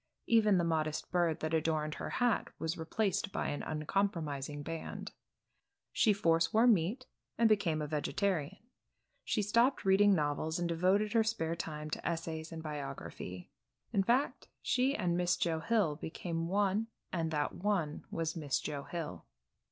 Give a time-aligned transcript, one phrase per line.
[0.25, 5.11] Even the modest bird that adorned her hat was replaced by an uncompromising band.
[5.93, 7.05] She foreswore meat
[7.37, 8.57] and became a vegetarian.
[9.23, 13.51] She stopped reading novels and devoted her spare time to essays and biography.
[13.93, 18.85] In fact she and Miss Joe Hill became one and that one was Miss Joe
[18.85, 19.25] Hill.